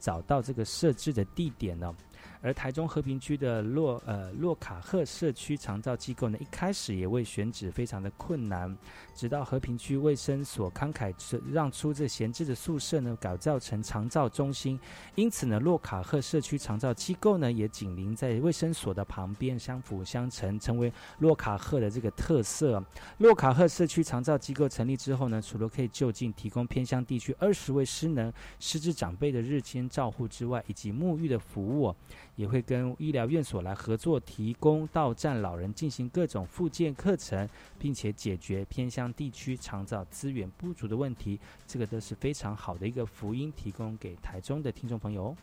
[0.00, 1.94] 找到这个设置的地点呢。
[2.42, 8.74] 而台中和平区的洛呃洛卡赫社区长照机构呢，一开始也为选址非常的困难，
[9.14, 11.12] 直到和平区卫生所慷慨
[11.50, 14.80] 让出这闲置的宿舍呢，改造成长照中心。
[15.14, 22.82] 因此呢，洛卡赫社区长照机构呢，也紧邻在卫生所的旁边，相辅相成，成为洛卡赫的这个特色。
[23.18, 31.94] 洛卡赫社区长照机构成立之后呢，除了可以就近提供偏乡地区二十位失能失智长辈的日间照护之外，以及沐浴的服务。
[32.36, 41.38] 也会跟医疗院所来合作，提供到站老人进行各种复健课程，并且解决偏乡地区长照资源不足的问题。
[41.66, 45.24] 这个都是非常好的一个福音，提供给台中的听众朋友。
[45.24, 45.36] 哦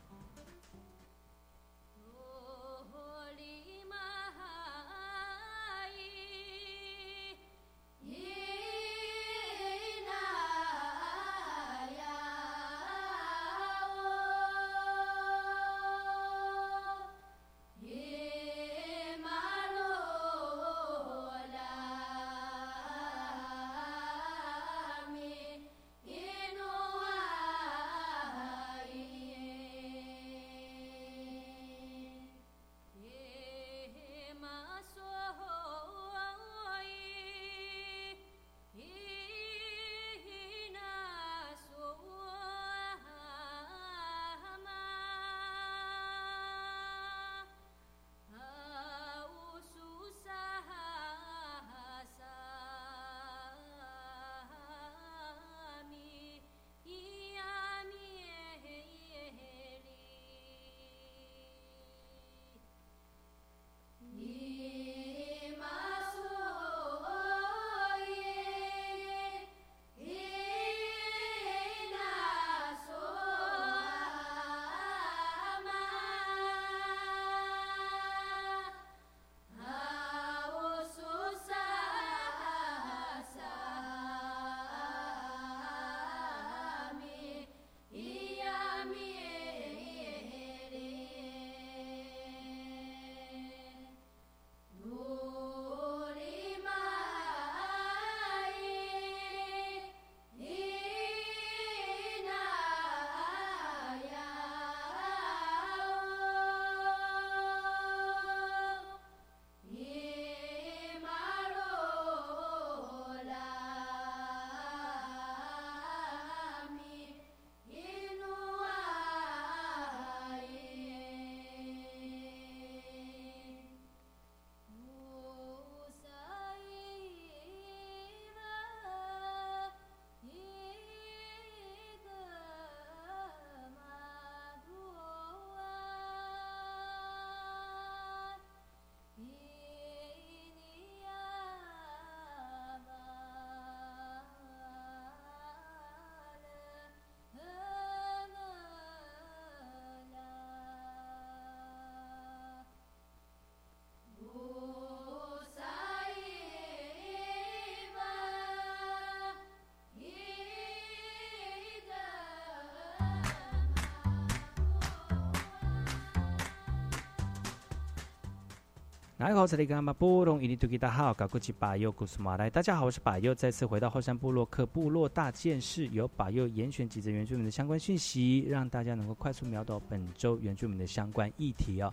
[169.19, 172.47] 大号，搞过去巴佑古斯马来。
[172.51, 181.91] 大家好，我是巴佑，再次回到后山部落克部落大件事，由巴佑严选几则原住民的相关讯息，让大家能够快速秒懂本周原住民的相关议题哦。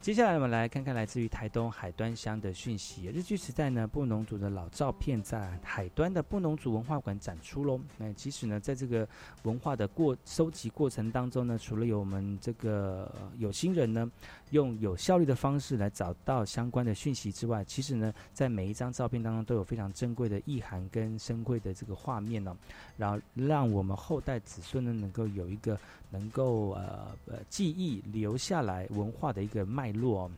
[0.00, 3.08] 接下来我们来看看来自于台东海端乡的讯息。
[3.08, 7.80] 日据时代呢，布农族的老照片在海端的布农族文化馆展出喽。
[7.96, 9.06] 那其实呢，在这个
[9.42, 14.08] 文化的过收集过程当中呢，除了有我们这个有心人呢，
[14.50, 22.56] 用有效率的方式来找到相关的讯息之外，其实呢，在每一张照片当中都有非常珍贵的意涵跟珍贵的这个画面呢，
[22.96, 25.76] 然后让我们后代子孙呢，能够有一个
[26.10, 29.92] 能够呃呃记忆留下来文化的一个脉。
[29.98, 30.30] 络，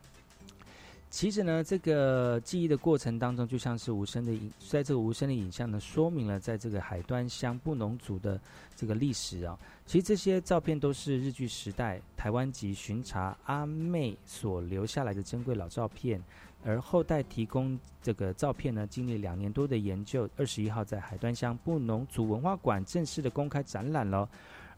[1.09, 8.39] 其实呢，这个记忆的过程当中，就像是无声的影，在这个无声的影像呢，说明了在这个海端乡布农族的
[8.75, 9.59] 这个历史啊。
[9.85, 16.23] 其实这些照片都是日据时代台湾籍巡查阿妹所留下来的珍贵老照片，
[16.63, 24.27] 而后代提供这个照片呢，经历两年多的研究，二十一号在海端乡布农族文化馆正式的公开展览了。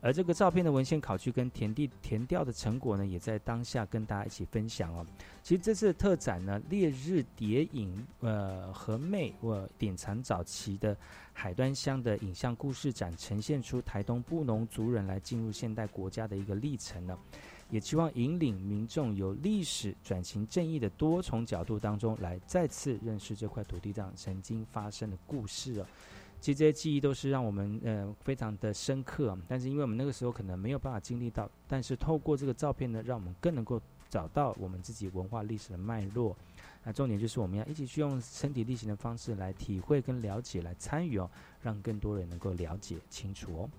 [0.04, 5.06] 而这个照片的文献考据跟田地填调的成果呢，也在当下跟大家一起分享哦。
[5.42, 10.96] 其实这次的特展呢，烈日谍影呃和妹我典藏早期的
[11.32, 17.18] 海端乡的影像故事展，呈现出台东布农族人来进入现代国家的一个历程呢。
[17.70, 25.86] 也期望引领民众由历史转型正义的多重角度当中，来再次认识这块土地上曾经发生的故事哦。
[26.44, 36.36] 其实这些记忆都是让我们呃非常的深刻，但是因为我们那个时候可能没有办法经历到，但是透过这个照片呢，让我们更能够找到我们自己文化历史的脉络。
[36.84, 41.32] 那重点就是我们要一起去用身体力行的方式来体会跟了解，来参与哦，
[41.62, 43.70] 让更多人能够了解清楚哦。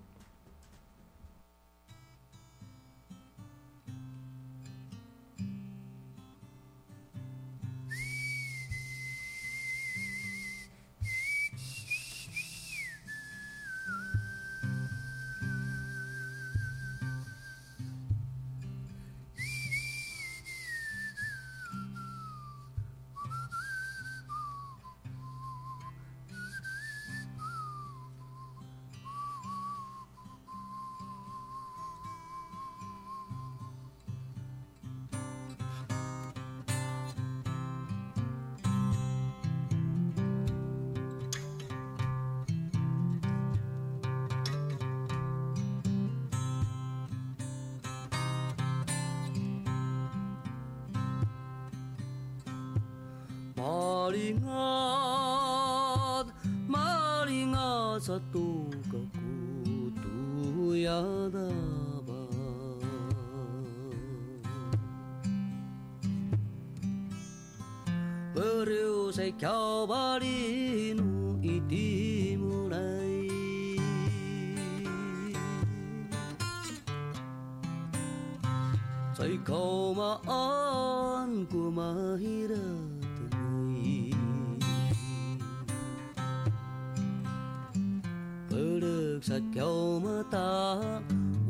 [89.25, 90.81] स मता मताः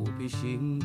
[0.03, 0.79] उपिषिन्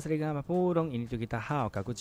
[0.00, 1.92] sa kau mata upi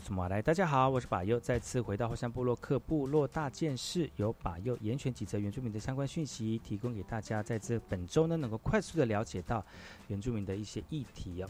[0.00, 9.62] sing nirawa 大家好，我是巴佑，再次回到后山部落克部落大件事，由巴佑严选几则原住民的相关讯息，提供给大家，在这本周呢，能够快速的了解到
[10.06, 11.48] 原住民的一些议题哦。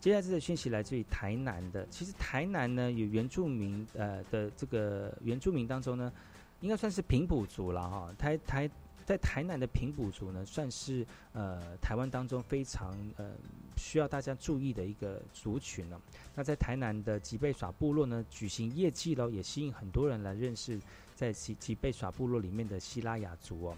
[0.00, 6.12] 接下来这则讯息来自于台南的，其实台南呢有原住民呃的这个原住民当中呢，
[6.60, 8.68] 应该算是平埔族了哈，台台。
[9.04, 13.32] 在台南的平埔族呢，算是呃台湾当中非常呃
[13.76, 16.00] 需要大家注意的一个族群了。
[16.34, 20.80] 那在台南的吉贝耍部落呢，举行业绩喽，也吸引很多人来认识
[21.14, 23.76] 在吉吉贝耍部落里面的希拉雅族哦。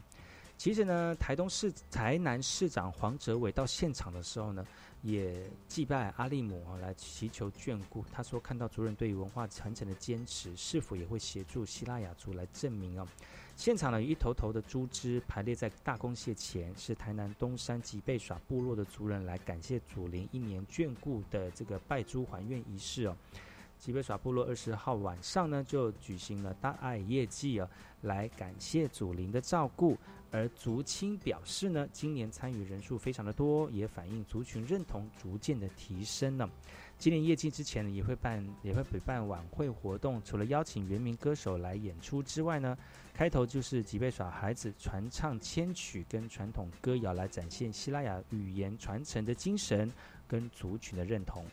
[0.56, 4.64] 其实呢，台东市台南市长黄哲伟到现场的时候呢，
[5.02, 8.04] 也祭拜阿利姆啊，来祈求眷顾。
[8.12, 13.06] 他说，看到族人对于文化传承的坚持，是否也会协助希拉雅族来证明哦？
[13.56, 23.16] 现场呢，有一头头的猪只排列在大公蟹前，是台南东山吉贝耍部落的族人来感谢祖灵一年眷顾的这个拜猪还愿仪式哦。
[23.78, 27.68] 吉贝耍部落二十号晚上呢，就举行了大爱业祭哦，
[28.02, 29.96] 来感谢祖灵的照顾。
[30.30, 36.50] 而族亲表示呢，今年参与人数非常的多，也反映族群认同逐渐的提升了。
[36.98, 42.76] 今年业绩之前呢，也会办也会举办晚会活动，除了邀请原名歌手来演出之外呢，
[43.16, 49.88] 开头就是吉贝耍孩子传唱千曲跟传统歌谣，来展现希腊雅语言传承的精神
[50.26, 51.46] 跟族群的认同。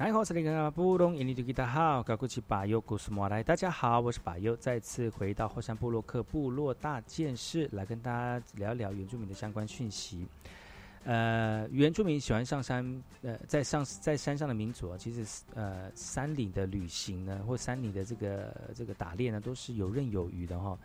[0.00, 0.20] 大家好，
[4.00, 10.26] 我是巴优，再次回到后山部落克部落大件事，来跟大家聊聊原住民的相关讯息。
[11.04, 12.82] 呃，原住民喜欢上山，
[13.20, 20.78] 呃，在上在山上的民族啊，其实呃，山里的旅行呢，或山里的这个这个打猎呢，都是游刃有余的哈。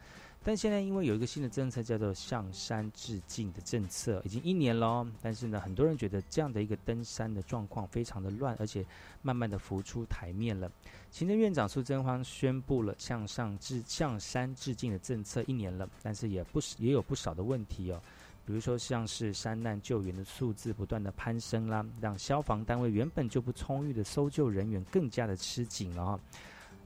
[0.48, 5.04] 但现在因为有一个新的政策叫做向山致敬的政策，已经一年了。
[5.20, 8.86] 但是呢，很多人觉得这样的一个登山的状况非常的乱，而且
[9.24, 10.72] 慢慢的浮出台面了。
[11.10, 18.00] 行政院长苏贞昌宣布了向上致向山致敬的政策一年了，但是也不也有不少的问题哦。
[18.46, 26.20] 比如说像是山难救援的数字不断的攀升啦，让消防单位原本就不充裕的搜救人员更加的吃紧了哈。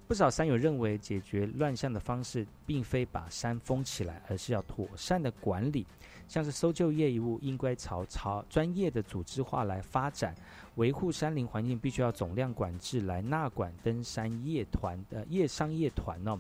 [0.10, 5.86] 不少山友认为，解决乱象的方式并非把山封起来，而是要妥善的管理。
[6.28, 10.34] 像是搜救业务，应该朝朝专业的组织化来发展；
[10.78, 16.40] 维护山林环境，必须要总量管制来纳管登山业团的业商业团哦。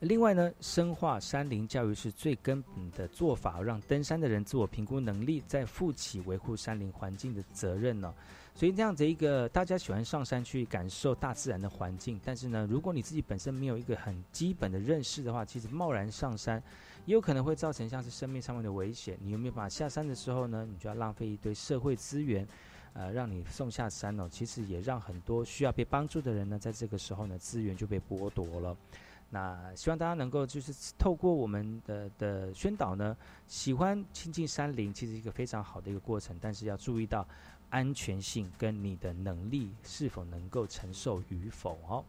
[0.00, 8.12] 另外呢，深化山林教育是最根本的做法，让登山的人自我评估能力，再负起维护山林环境的责任呢。
[8.54, 16.62] 所以这样子一个，大家喜欢上山去感受大自然的环境，但是呢，如果你自己本身没有一个很基本的认识的话，其实贸然上山，
[17.06, 19.16] 也有可能会造成像是生命上面的危险。
[19.22, 20.66] 你有没有办法下山的时候呢？
[20.70, 22.46] 你就要浪费一堆社会资源，
[22.92, 24.28] 呃，让你送下山哦。
[24.30, 28.76] 其实也让很多需要被帮助的人呢，在这个时候呢，资源就被剥夺了。
[29.32, 33.16] 那希望大家能够就是透过我们的的宣导呢，
[33.46, 37.24] 喜欢亲近山林，其实一个非常好的一个过程，但是要注意到
[37.70, 42.04] 安全性跟你的能力是否能够承受与否哦。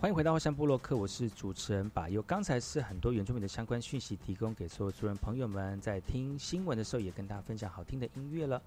[0.00, 2.22] 欢迎回到后山部落客，我是主持人把佑。
[2.22, 8.62] 刚才是很多原住民的相关讯息，提供给所有族人朋友们，在听新闻的时候也跟大家分享好听的音乐了。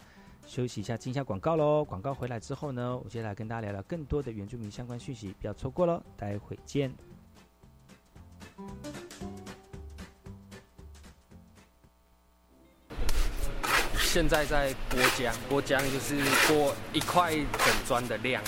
[0.45, 1.85] 休息一下，进一下广告喽。
[1.85, 6.03] 广告回来之后呢，我接下来跟大家聊聊更多的原住民相关讯息，不要错过喽。
[6.17, 6.93] 待会见。
[13.95, 18.43] 现在在剥浆，剥浆就是剥一块整砖的量。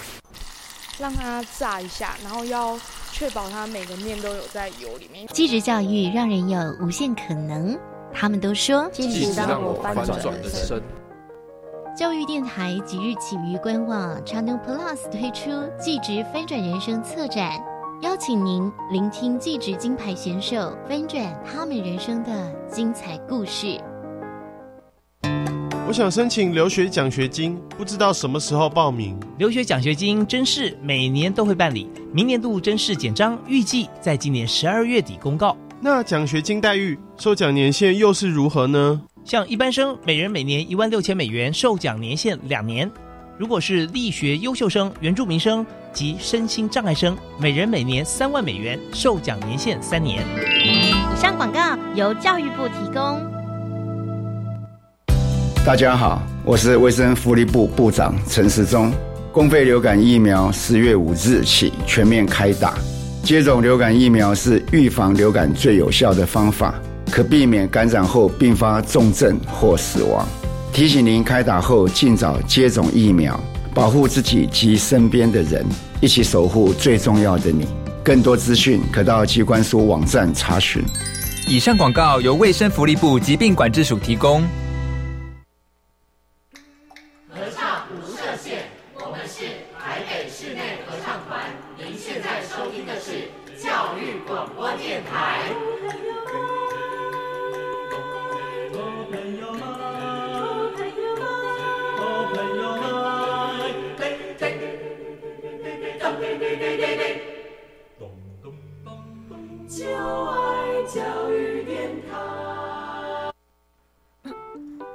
[0.99, 2.77] 让它炸一下，然后要
[3.11, 5.27] 确保它每个面都有在油里面。
[5.31, 7.77] 继职教育让人有无限可能，
[8.13, 10.81] 他们都说继职让我翻转人生。
[11.95, 17.51] 教育电台即日起于官网 Channel Plus 推出继职翻转人生策展。
[18.01, 23.79] 邀请您聆听技职金牌选手翻转他们人生的精彩故事。
[25.85, 29.19] 我想申请留学奖学金，不知道什么时候报名。
[29.37, 35.55] 留学奖学金甄试每年都会办理，明年度甄试简章预计在今年十二月底公告。
[35.81, 39.01] 那奖学金待遇、受奖年限又是如何呢？
[39.25, 42.87] 像一般生，每人每年一万六千美元，受奖年限两年；
[43.37, 50.23] 如果是力学优秀生、原住民生及身心障碍生，每人每年三万美元，受奖年限三年。
[50.47, 53.42] 以上广告由教育部提供。
[55.65, 58.91] 大家好，我是卫生福利部部长陈时中。
[59.31, 62.73] 公费流感疫苗十月五日起全面开打。
[63.23, 66.75] 接种流感疫苗是预防流感最有效的方法，
[67.09, 70.27] 可避免感染后并发重症或死亡。
[70.73, 73.39] 提醒您开打后尽早接种疫苗，
[73.73, 75.65] 保护自己及身边的人，
[76.01, 77.65] 一起守护最重要的你。
[78.03, 80.83] 更多资讯可到机关署网站查询。
[81.47, 84.43] 以上广告由卫生福利部疾病管制署提供。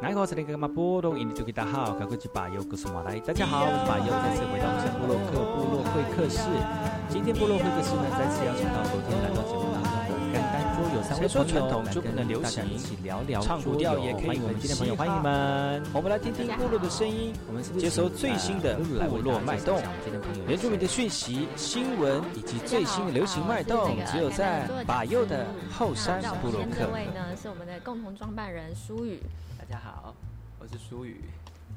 [0.01, 0.15] 大家
[1.67, 3.19] 好，赶快去把右故事马来。
[3.19, 6.39] 大家好，我是把右，再次回到我们部落克部落会客室。
[7.11, 14.39] 今天部落会客室呢，再次邀请到昨天来到节目当中的甘丹桌有三位说传统就不能流行，一起聊聊唱古调也可以。
[14.39, 18.79] 我们今天朋友欢迎你们，我们来听听部落的声音，我们是接收最新的
[19.11, 19.83] 部落脉动、
[20.47, 26.87] 原住民的讯息、新闻以及最新的流行脉动，只有在把右的后山部落客。
[26.87, 29.19] 这位呢是我们的共同创办人舒宇。
[29.71, 30.15] 大家好，
[30.59, 31.21] 我是舒宇。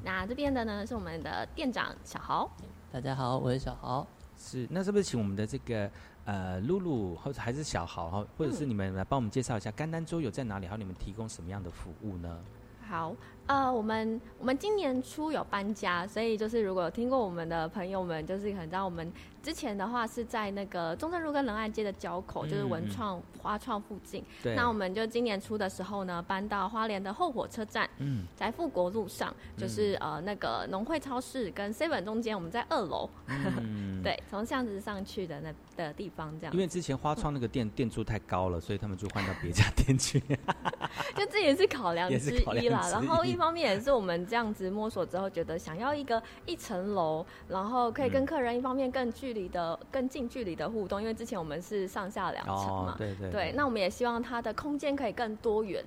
[0.02, 2.50] 那这边的呢是我们的店长小豪。
[2.90, 4.06] 大家好，我是小豪。
[4.34, 5.90] 是，那是不是请我们的这个
[6.24, 12.40] 呃露露或者还是小豪哈，或者是你们来帮我们介绍一下甘丹桌游在哪里，还有你们提供什么样的服务呢？
[12.88, 13.14] 好，
[13.46, 24.24] 呃，我们我们今年初有搬家，所以就是如果有听过我们的朋友们，就是可能知道我们之前的话是在那个中正路跟仁爱街的交口，就是文创花创附近。
[24.42, 24.54] 对。
[24.54, 36.54] 那我们就今年初的时候呢，搬到花莲的后火车站，嗯，在富国路上，就是呃那个农会超市跟 seven 中间，我们在二楼，嗯 对，从巷子上去的那的地方这样。
[36.54, 40.22] 因为之前花创那个店店租太高了，所以他们就换到别家店去。
[41.16, 42.88] 就这也是考量之一啦。
[42.92, 53.52] 然后一一方面也是我们这样子摸索之后，觉得想要一个一层楼，然后可以跟客人一方面更距离的、更近距离的互动，因为之前我们是上下两层嘛，哦、对对对。
[53.56, 55.82] 那我们也希望它的空间可以更多元，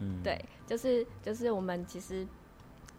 [0.00, 2.26] 嗯，对，就是就是我们其实。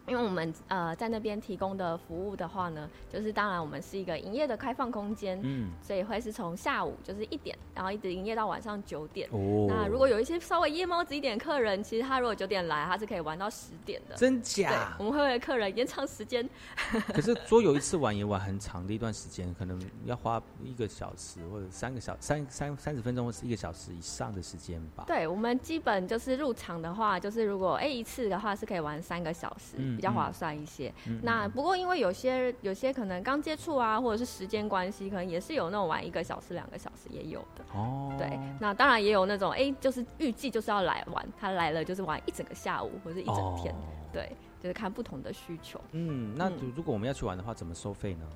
[0.06, 9.28] 因为我们呃在那边提供的服务的话呢，就是当然我们是一个营业的开放空间，嗯，所以会是从下午就是一点，然后一直营业到晚上九点。
[9.30, 14.16] 哦，那如果有一些稍微夜猫子一点客人，其实他如果九点来，他是可以玩到十点的。
[14.16, 14.96] 真假？
[14.98, 16.48] 我们会为客人延长时间。
[17.14, 25.04] 可是桌游一次玩也玩很长的一段时间，可能要花一个小时或者三个小三三三十分钟或是一个小时以上的时间吧。
[25.06, 29.76] 对，我们基本就是入场的话，就是如果哎一次的话是可以玩三个小时。
[29.76, 30.92] 嗯比较划算一些。
[31.06, 37.64] 嗯那不过因为有些有些可能刚接触啊，或者是时间关系，可能也是有那种玩一个小时、两个小时也有的。
[37.74, 43.74] 哦，对，那当然也有那种哎，就是预计就是要来玩，他来了就是玩一整个下午或者一整天。
[43.74, 43.78] 哦
[44.12, 45.80] 对，就是看不同的需求。
[45.92, 48.28] 嗯，那嗯如果我们要去玩的话，怎么收费呢？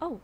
[0.00, 0.16] 哦，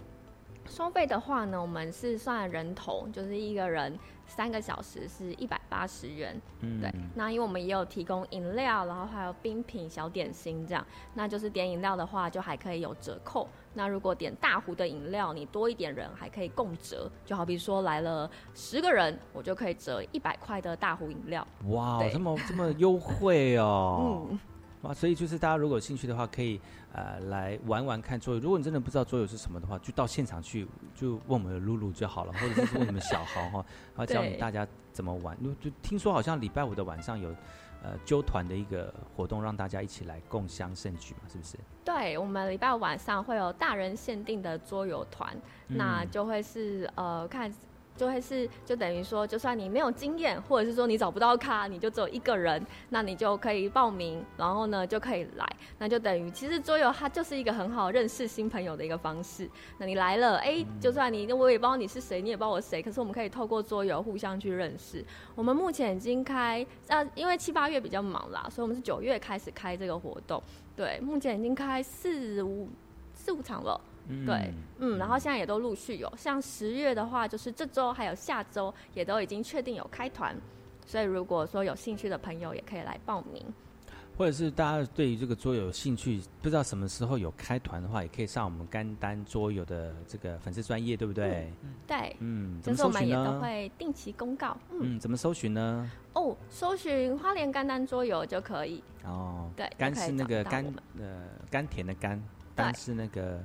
[0.66, 6.40] 收费的话呢，我们是算人头，就是一个人三个小时是一百八十元。
[6.61, 13.48] 嗯，对，那因为我们也有提供饮料，然后还有冰品、小点心这样，那就是点饮料的话，就还可以有折扣。
[13.74, 21.46] 那如果点大壶的饮料，你多一点人还可以共折，就好比说来了十个人，我就可以折一百块的大壶饮料。
[21.68, 24.27] 哇，这么这么优惠哦！
[24.31, 24.38] 嗯，
[24.85, 26.61] 哇，所以就是大家如果有兴趣的话，可以
[26.92, 28.40] 呃来玩玩看桌游。
[28.40, 33.66] 如果你真的不知道桌游是什么的话，就到现场去就问我们的露露就好了，或者是问你们小豪哈，
[33.97, 35.37] 然后教你对大家怎么玩。
[35.42, 37.31] 就就听说好像礼拜五的晚上有
[37.83, 41.59] 呃揪团的一个活动，让大家一起来共襄盛举嘛，是不是？
[41.85, 45.35] 对，我们礼拜五晚上会有大人限定的桌游团，
[45.68, 47.53] 嗯那就会是呃看
[47.96, 55.46] 就会是就等于说，就算你没有经验，或者是说你找不到咖，你就只有一个人，那你就可以报名，然后呢就可以来，
[55.78, 59.48] 那就等于其实桌游它就是一个很好认识新朋友的一个方式。
[59.78, 65.04] 那你来了，哎，就算你我也不知道你是谁，你也不知道我谁，可是我们可以透过桌游互相去认识。
[65.35, 70.42] 我们目前已经开，啊，因为七八月比较忙啦，所以我们是九月开始开这个活动。
[70.76, 72.68] 对，目前已经开四五
[73.14, 73.80] 四五场了。
[74.26, 80.36] 对，嗯，然后现在也都陆续有，像十月的话，就是这周还有下周也都已经确定有开团，
[80.86, 83.42] 所以如果说有兴趣的朋友也可以来报名，
[84.16, 91.50] 或者是大家对于这个桌游有兴趣，不知道什么时候有开团的话，也可以上我们甘丹桌游的这个粉丝专业，对不对？
[91.86, 95.90] 对，嗯，就是我们也都会定期公告，嗯，怎么搜寻呢？
[96.12, 98.84] 哦，搜寻花莲甘丹桌游就可以。
[99.04, 100.64] 哦，对，甘是那个甘
[100.98, 102.22] 呃甘甜的甘，
[102.54, 103.42] 丹是那个。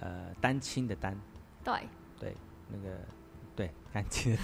[0.00, 1.16] 呃，单亲的单，
[1.62, 1.74] 对
[2.18, 2.34] 对，
[2.68, 2.96] 那个
[3.54, 4.38] 对，单亲的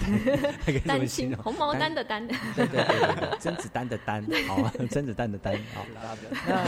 [0.65, 2.35] 单， 单亲红毛丹的丹，对
[2.67, 5.85] 对对对，甄子丹的丹， 好，甄子丹的丹，好。
[6.47, 6.63] 那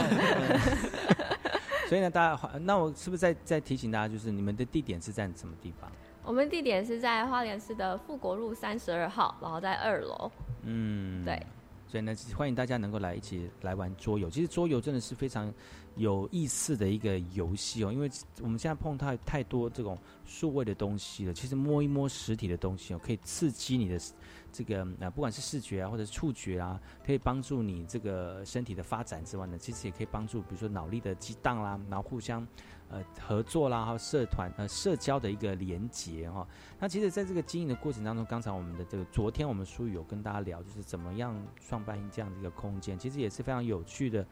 [1.87, 5.91] 所以呢，大家，那我是不是再再提醒大家，就是你们的地点是在什么地方？
[6.23, 10.31] 我们地点是在花莲市的富国路三十二号，然后在二楼。
[10.63, 11.41] 嗯，对。
[11.87, 14.29] 所以呢，欢迎大家能够来一起来玩桌游。
[14.29, 15.51] 其实桌游真的是非常
[15.99, 18.09] 有意思的一个游戏哦，因为
[18.41, 21.33] 我们现在碰太太多这种数位的东西了。
[21.33, 23.99] 其实摸一摸实体的东西哦，可以刺激你的
[24.51, 32.47] 这个啊，不管是视觉啊，或者是触觉啊，可以帮助你这个身体的发展之外呢，其实也可以帮助，比如说脑力的激荡啦，然后互相。
[32.91, 36.47] 呃，合作啦，还有社团呃社交的一个连结哈。
[36.79, 44.25] 那其实，在这个经营的过程当中，刚才我们的这个昨天我们书有跟大家聊，就是怎么样创办这样的一个空间，其实也是非常有趣的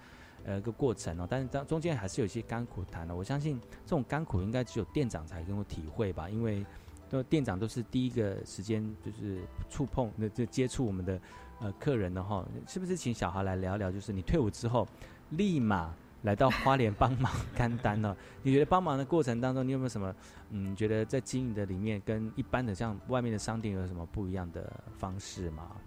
[0.47, 1.27] 呃一个过程哦。
[1.29, 3.15] 但是当中间还是有一些甘苦谈的。
[3.15, 6.65] 我相信这种甘苦应该只有店长才能够体会吧，因为
[7.07, 11.21] 都店长都是第一个时间就是触碰那就接触我们的
[11.59, 12.43] 呃客人的哈。
[12.67, 13.91] 是不是请小孩来聊聊？
[13.91, 14.87] 就是你退伍之后
[15.29, 15.93] 立马。
[16.23, 18.13] 来到花莲帮忙 干单呢？
[18.41, 20.13] 你觉得帮忙的过程当中，你有没有什么
[20.49, 20.75] 嗯？
[20.75, 25.77] 觉得在经营的里面跟一般的像外面的商店有什么不一样的方式吗？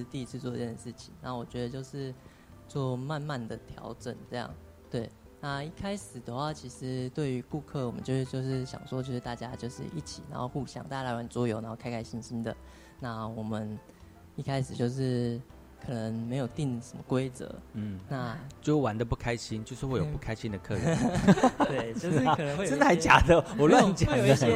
[0.00, 2.14] 是第一次做这件事情，那我觉得就是
[2.68, 4.48] 做慢慢的调整，这样
[4.90, 5.10] 对。
[5.40, 12.56] 那一开始的话，其实对于顾客，我们就是就是想说，就是大家就是一起，然后互相大家来玩桌游，然后开开心心的。
[13.00, 13.78] 那我们
[14.36, 15.40] 一开始就是。
[15.84, 20.96] 可能没有定什么规则，嗯，那就玩的不开心，就是会有不开心的客人，
[21.66, 24.46] 对，就是可能会真的还假的，我乱讲，会有一些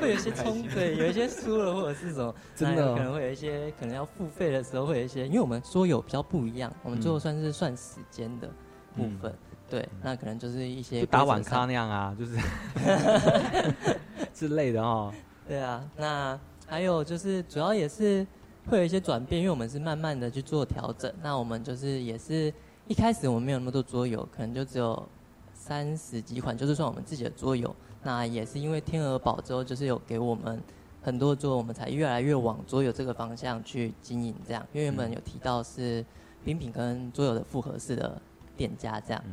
[0.00, 8.48] 会有一些冲，对，有一些输了或者是什么，真的可能会有一些可能要付费的时候会有一些，因为我们桌游比较不一样，我们最后算是算时间的
[8.96, 9.34] 部分，
[9.68, 12.36] 对，那可能就是一些打晚咖那样啊，就是
[14.32, 15.12] 之类的哦，
[15.48, 16.38] 对啊，那
[16.68, 18.24] 还有就是主要也是。
[18.68, 21.12] 会有一些转变，因为我们是慢慢的去做调整。
[21.22, 22.52] 那我们就是也是
[22.86, 25.08] 一开始我们没有那么多桌游，可能就只有
[25.54, 27.74] 三十几款，就是算我们自己的桌游。
[28.02, 30.60] 那也是因为天鹅堡之后，就是有给我们
[31.02, 34.34] 很多桌，我们才越来越往桌游这个方向去经营。
[34.46, 36.04] 这样，因为原本有提到是
[36.44, 38.20] 冰品跟桌游的复合式的
[38.56, 39.24] 店家这样。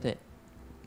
[0.00, 0.16] 对。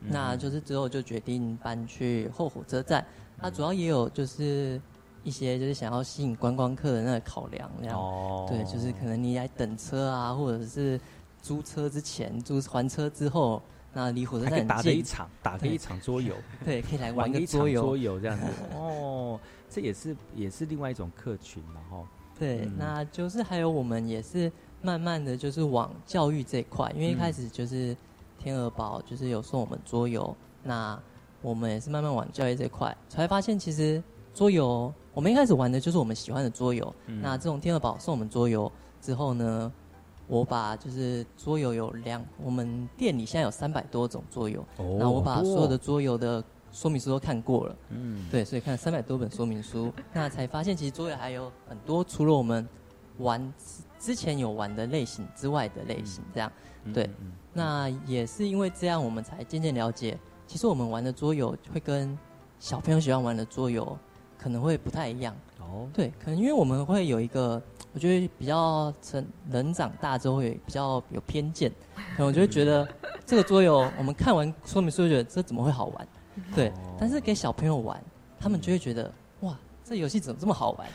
[0.00, 3.04] 那就是之后就决定搬去后火车站。
[3.40, 4.80] 那主要也有就是。
[5.28, 8.00] 一些就是想要吸引观光客的那个考量，这样。
[8.48, 10.98] 对，就是可能你来等车啊，或者是
[11.42, 13.62] 租车之前、租还车之后，
[13.92, 18.46] 那离火车站打了一场，打了一场桌游， 对，可以来玩个 桌游，桌游这样子。
[18.74, 19.38] 哦，
[19.68, 22.06] 这也是也是另外一种客群然后。
[22.38, 27.94] 对，那就是还有我们也是慢慢的就是往教育这一块，因为一开始就是
[28.38, 30.98] 天鹅堡就是有送我们桌游，那
[31.42, 34.02] 我们也是慢慢往教育这块，才发现其实
[34.38, 34.94] 桌游。
[35.12, 36.94] 我们一开始玩的就是我们喜欢的桌游。
[37.06, 38.70] 那这种天鹅堡送我们桌游
[39.00, 39.72] 之后呢，
[40.28, 44.60] 我把就是桌游有两，我们店里现在有三百多种桌游。
[44.76, 44.96] 哦。
[44.96, 47.76] 那我把所有的桌游的说明书都看过了。
[47.88, 48.24] 嗯。
[48.30, 52.64] 对，所以看了三百多本说明书， 那才发现其实桌游还有很多除了我们
[53.16, 53.52] 玩
[53.98, 56.52] 之前有玩的类型之外的类型，这样。
[56.94, 57.10] 对。
[57.52, 62.16] 那也是因为这样，我们才渐渐了解，其实我们玩的桌游会跟
[62.60, 63.98] 小朋友喜欢玩的桌游。
[64.48, 65.36] 可能会不太一样。
[65.60, 72.88] 哦，对，可能因为我们会有一个，我觉得比较成人长大之后会比较有偏见，可能我就会觉得
[73.26, 76.08] 这个桌游我们看完说明书就觉得这怎么会好玩，
[76.54, 78.02] 对，但是给小朋友玩，
[78.40, 80.88] 他们就会觉得哇，这游戏怎么这么好玩？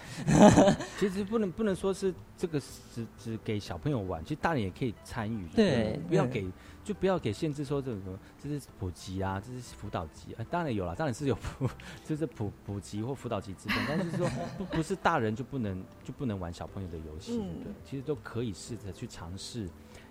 [0.98, 5.46] 其实不能不能说是这个只只给小朋友玩，其实大人也可以参与。
[5.56, 6.44] 对，不要给
[6.84, 10.34] 就不要给限制说这种这是普及啊，这是辅导级。
[10.38, 11.70] 呃，当然有了，当然是有 普
[12.04, 19.62] 就是普普及或辅导级之分，但是说不不是大人就不能就不能玩小朋友的游戏，对，其实都可以试着去尝试，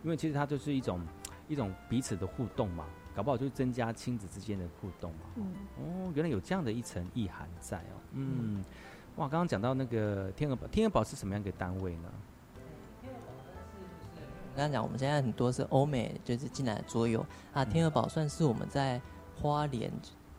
[0.03, 1.01] 因为其实它就是一种
[1.49, 2.87] 一种彼此的互动嘛。
[3.15, 5.19] 搞不好就增加亲子之间的互动嘛。
[5.37, 8.01] 嗯，哦，原来有这样的一层意涵在哦。
[8.13, 8.65] 嗯，
[9.17, 12.11] 哇，刚刚讲到那个天鹅堡，天鹅堡是什么样一个单位呢？
[14.53, 17.25] 刚刚讲我们现在很多是欧美就是进来的桌游。
[17.53, 19.01] 啊，天鹅堡算是我们在
[19.41, 19.91] 花莲，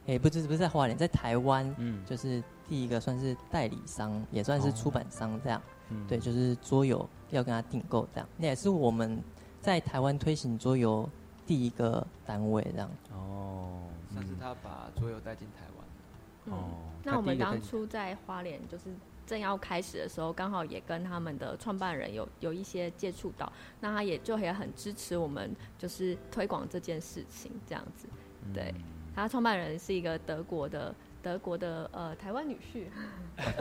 [0.07, 5.61] 哎，不是不是在花莲，在台湾，嗯，就是第一个算是代理商，也算是出版商这样。
[5.89, 9.21] 嗯，对，就是桌游要跟他订购这样，那也是我们
[9.61, 11.09] 在台湾推行桌游。
[11.45, 12.89] 第一个单位这样。
[13.11, 13.81] 哦，
[14.13, 16.57] 算是他把桌游带进台湾。
[16.57, 16.69] 哦。
[17.03, 18.85] 那我们当初在花莲就是
[19.25, 28.07] 正要开始的时候，刚好也跟他们的创办人有有一些接触到，那他也就也很支持我们，就是推广这件事情这样子。
[28.53, 28.73] 对，
[29.15, 32.85] 他创办人是一个德国的德国的呃台湾女婿，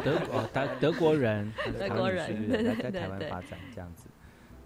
[0.05, 4.09] 德国德德国人，德国人在台湾 发展这样子。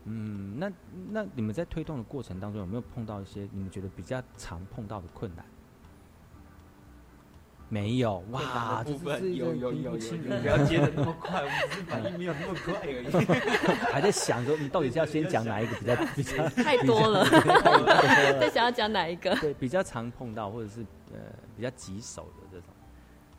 [0.05, 0.73] 嗯，那
[1.11, 5.45] 那你们在推动的过程当中有没有碰到一些你们觉得比较常碰到的困难？
[7.69, 13.93] 没有哇，部分有有有有，不要接的那么快，我们只是反应没有那么快而已。
[13.93, 17.25] 还在想说你到底是要先讲哪一个比较比较太多了，
[18.41, 19.35] 在想要讲哪一个？
[19.37, 20.81] 对，比较常碰到或者是
[21.13, 21.19] 呃
[21.57, 22.69] 比较棘手的这种。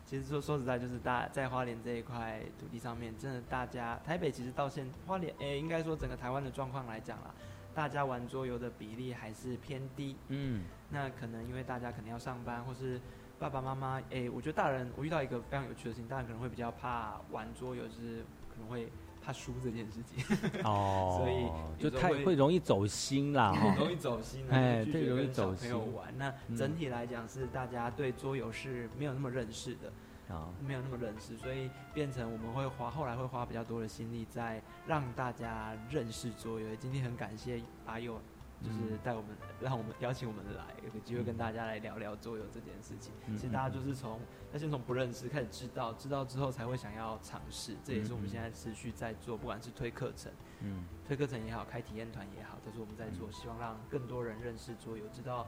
[0.05, 7.33] 其实说说实在，就是大在花莲这一块土地上面，真的大家台北其实到现花莲，诶，应该说整个台湾的状况来讲啦，
[7.73, 10.15] 大家玩桌游的比例还是偏低。
[10.29, 12.99] 嗯，那可能因为大家可能要上班，或是
[13.39, 18.91] 爸爸妈妈，诶，我觉得大人，我遇到一个非常有趣的事情，大人可能会比较怕玩桌游，就是可能会
[19.23, 20.23] 怕输这件事情。
[20.63, 21.47] 哦， 所以
[21.81, 25.69] 就太会容易走心啦， 容易走心，哎，对，容易走心。
[25.69, 29.91] 朋友玩那整体来讲是大家对桌游是没有那么认识的。
[30.29, 36.75] 啊，没有那么认识，所以变成我们会花后来会花比较多的心力在让大家认识桌游。
[36.75, 38.19] 今天很感谢阿佑，
[38.63, 39.29] 就是带我们，
[39.61, 43.13] 让我们邀请我们来，有个机会跟大家来聊聊桌游这件事情。
[43.35, 44.19] 其实大家就是从
[44.51, 47.75] 那先从不认识开始知道，知道之后才会想要尝试。
[47.83, 55.47] 这也是我们现在持续在做，不管是推课程，嗯，推课程也好，开体验团也好，都是我们在做，希望让更多人认识桌游，知道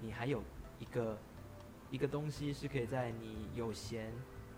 [0.00, 0.42] 你还有
[0.78, 1.16] 一个。
[1.90, 4.12] 一个东西是可以在你有闲、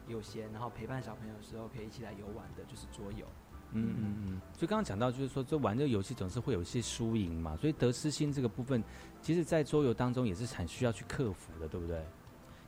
[0.06, 3.26] 有闲，然后陪伴小朋友的时候，可以一起来游玩的，就是桌游。
[3.72, 4.40] 嗯嗯嗯。
[4.52, 8.82] 所以刚刚讲到，就是说，这玩这个游戏总是会有一些输赢嘛，所以得失心这个部分，
[9.20, 12.02] 其实，在桌游当中也是很需要去克服的，对不对？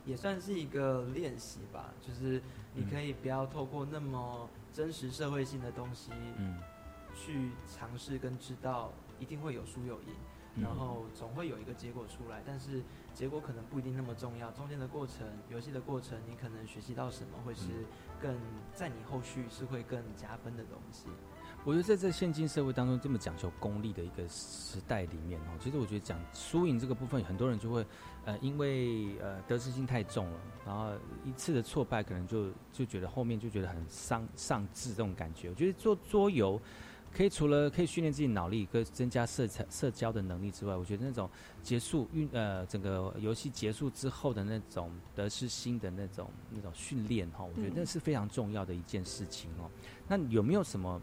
[0.05, 2.41] 也算是一个练习吧，就是
[2.73, 6.57] 你可以不要透过那么真实社会性的东西，嗯，
[7.15, 10.15] 去尝试跟知道，一定会有输有赢。
[10.55, 12.81] 然后总会有一个结果出来，但是
[13.13, 14.51] 结果可能不一定那么重要。
[14.51, 17.67] 中间的过程，游戏的过程，你可能学习到什么，会是
[18.21, 18.35] 更
[18.73, 21.05] 在你后续是会更加分的东西。
[21.65, 27.85] 我觉得在这现今社会当中，这么讲求功利的一个时代里面哦，其实我觉得讲输赢这个部分，很多人就会
[28.25, 30.91] 呃，因为呃得失心太重了，然后
[31.25, 35.49] 一次的挫败，可能就就觉得后面就觉得很伤丧志这种感觉。
[35.49, 36.59] 我觉得做桌游。
[37.11, 41.29] 可以除了可以训练自己脑力跟增加社交社交的能力之外，我觉得那种
[41.61, 49.69] 结束运呃整个游戏结束之后的那种得失心的那种那种训练哈，我觉得那是非常重要的一件事情哦。
[50.07, 51.01] 那有没有什么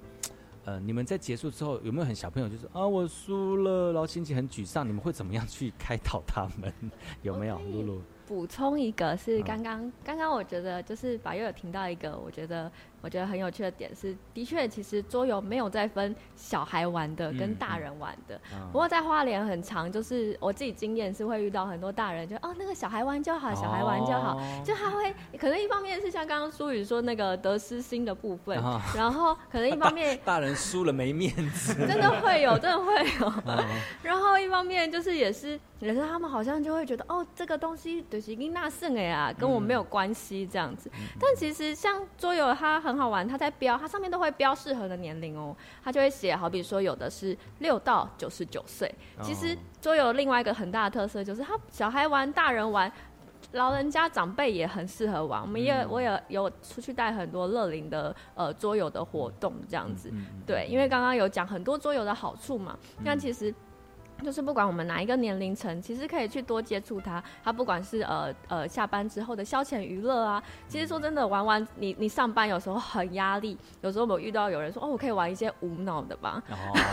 [0.65, 6.73] 呃你们在结束之后有没有很小朋友就是啊我输了，然后心情很沮丧，你们会怎么样去开导他们？
[7.23, 8.01] 有没有露露？
[8.27, 12.71] 补充一个是刚刚刚刚我觉得就是把又有听到一个我觉得。
[13.07, 18.37] 我觉得很有趣的点是，的确，其实桌游没有在分小孩玩的跟大人玩的。
[18.73, 28.61] 不过在花莲很长，就是我自己经验是会遇到很多大人，就哦那个小孩玩就好，小孩玩就好，就他会可能一方面是像刚刚苏宇说那个得失心的部分，
[28.97, 33.33] 然后可能一方面 大人输了没面子， 真的会有，真的会有。
[34.03, 40.91] 然后一方面就是也是也是他们好像就会觉得哦这个东西就是跟那胜哎啊，跟我没有关系这样子。
[41.21, 42.96] 但其实像桌游它很。
[42.97, 45.55] 很好玩，它在标，它上面都会标适合的年龄哦。
[45.85, 48.93] 它就会写，好比说有的是六到九十九岁。
[49.21, 52.91] 其实桌游另外一个很大的特色就是，它小孩玩、大人玩、
[53.53, 55.43] 老人家长辈也很适合玩。
[55.43, 60.11] 我们也我也有出去带很多乐龄的呃桌游的活动这样子。
[60.47, 62.79] 对，因为刚刚有讲很多桌游的好处嘛。
[63.05, 63.55] 那其实
[64.25, 67.23] 就是不管我们哪一个年龄层，其实可以去多接触它。
[67.45, 76.43] 它不管是呃呃下班之后的消遣娱乐啊，其实说真的，玩玩你你上班有时候很压力，有时候我遇到有人说哦，我可以玩一些无脑的吧。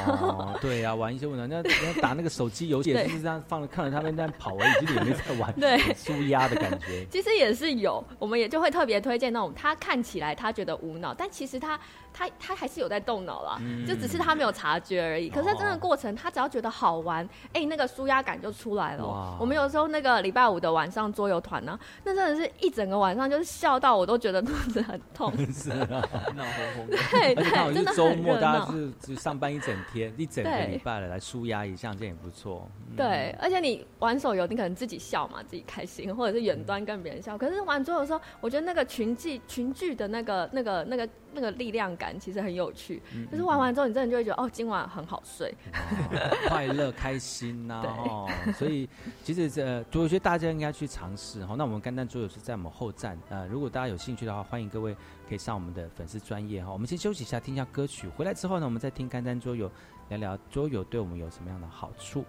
[0.07, 7.05] 哦，对呀，玩一些无脑，那那打那个手机游戏也是这样放着看着他们在跑而已，其实也没在玩，对，舒压的感觉。
[7.11, 11.79] 其实也是有，我们也就会特别推荐那种他看起来他觉得无脑，但其实他。
[12.13, 15.29] 他他还是有在动脑啦，就只是他没有察觉而已。
[15.29, 19.37] 可是真的过程，他只要觉得好玩，哎，那个舒压感就出来了。
[19.39, 25.33] 我们有时候那个礼拜五的晚上桌游团呢，那真的是一整个晚上就是笑到我都觉得肚子很痛。
[25.51, 25.87] 是啊，
[26.35, 26.87] 闹哄哄。
[27.11, 32.69] 对对，真的周末大家是只上班一整天，一整个礼拜了来舒压一下，这样也不错。
[32.95, 37.37] 对，而且你玩手游，你可能自己笑嘛，自己开心，或者是远端跟别人笑。
[37.37, 43.01] 可是玩桌游的时候，我觉得那个群聚群聚的那个那个那个那个力量感其实很有趣。
[43.31, 45.53] 就是玩完之后，你真的就会觉得哦，今晚很好睡，
[46.47, 47.81] 快乐开心呐。
[47.85, 48.87] 哦，所以
[49.23, 51.55] 其实这我觉得大家应该去尝试哈。
[51.57, 54.95] 那我们干蛋桌游是在我们后站呃，如果大家有兴趣的话，欢迎各位
[55.27, 56.71] 可以上我们的粉丝专业哈。
[56.71, 58.07] 我们先休息一下，听一下歌曲。
[58.09, 59.71] 回来之后呢，我们再听干蛋桌游，
[60.09, 62.23] 聊聊桌游对我们有什么样的好处。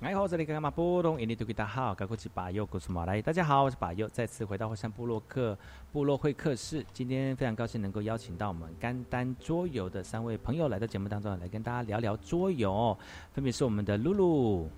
[0.00, 0.70] 哎，好，这里干嘛？
[0.70, 3.20] 波动，印尼土著大号，高国旗巴佑，古苏马来。
[3.20, 5.58] 大家好，我是巴佑，再次回到火山部落客
[5.90, 6.86] 部落会客室。
[6.92, 12.96] 今天非常高兴能够邀请到我们甘丹桌游的三位朋友来到节目当中，来跟大家聊聊桌游。
[13.32, 14.70] 分别是我们的露露，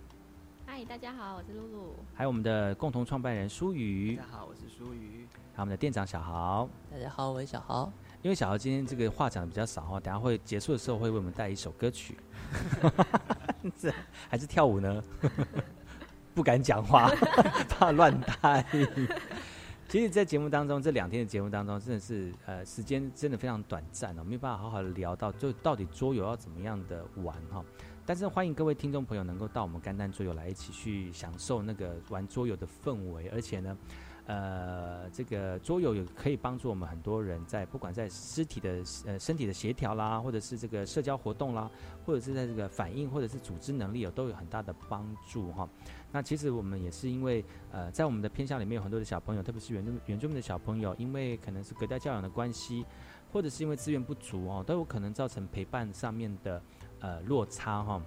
[0.65, 1.95] 嗨，大家好，我是露露。
[2.15, 5.27] 还有我们的共同创办人舒瑜，大家好，我是舒瑜。
[5.53, 6.67] 还有我们的店长小豪。
[6.91, 7.93] 大家好，我是小豪。
[8.23, 12.19] 因为小豪今天这个话讲的比较少哈，等下会结束的时候会为我们带一首歌曲，
[13.79, 13.93] 这
[14.29, 15.03] 还是跳舞呢？
[16.35, 17.11] 不敢讲话，
[17.69, 18.65] 怕乱带。
[19.89, 27.65] 其实，在节目当中，这两天的节目当中，真的是呃，时间真的非常短暂哦，没有办法好好的聊到，就到底桌游要怎么样的玩哈。
[28.07, 33.77] 但是，欢迎各位听众朋友能够到我们肝丹桌游来一起去享受那个玩桌游的氛围，而且呢。
[34.27, 41.69] 呃，这个桌游有可以帮助我们很多人在不管在肢体的呃身体的协调啦，或者是这个社交活动啦，
[42.05, 45.69] 或者是在这个反应或者是组织能力有都有很大的帮助哈。
[46.13, 52.85] 那其实我们也是因为呃在我们的偏向里面有很多的小朋友，特别是原住原住民的小朋友，因为可能是隔代教养的关系，
[53.33, 56.63] 或者是因为资源不足哦，都有可能造成陪伴上面的
[57.01, 58.01] 呃落差哈。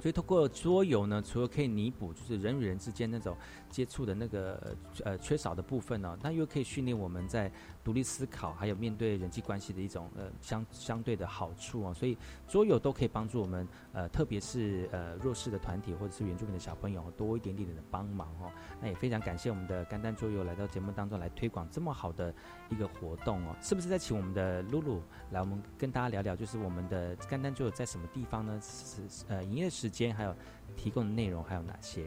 [0.00, 3.36] 所以通过桌游呢，除了可以弥补就是人与人之间那种
[3.70, 7.50] 接触的那个呃缺少的部分呢，那又可以训练我们在。
[7.82, 12.16] 独立思考，还有面对人际关系的一种呃相相对的好处哦，所以
[12.46, 18.52] 桌游都可以帮助我们呃，特别是呃弱势的团体或者是原住民的小朋友多一点点的帮忙哦。
[18.82, 22.32] 那也非常感谢我们的甘丹桌游来到节目当中来推广这么好的
[22.68, 23.56] 一个活动哦。
[23.62, 28.60] 是不是在请我们的露露来，我们跟大家聊聊，就是我们的甘丹桌游在什么地方呢？
[28.62, 30.36] 是呃营业时间，还有
[30.76, 32.04] 提供的内容还有哪些？